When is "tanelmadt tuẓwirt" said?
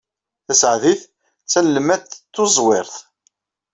1.51-2.95